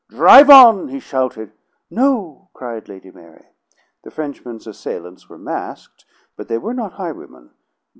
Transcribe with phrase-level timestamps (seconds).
[0.09, 1.51] Drive on!" he shouted.
[1.91, 3.45] "No!" cried Lady Mary.
[4.03, 7.51] The Frenchman's assailants were masked, but they were not highwaymen.